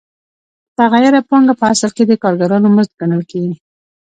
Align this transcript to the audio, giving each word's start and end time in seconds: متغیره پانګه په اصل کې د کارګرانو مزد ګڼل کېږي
متغیره 0.69 1.21
پانګه 1.29 1.53
په 1.59 1.65
اصل 1.73 1.89
کې 1.97 2.03
د 2.07 2.11
کارګرانو 2.23 2.67
مزد 2.75 2.91
ګڼل 2.99 3.21
کېږي 3.31 3.53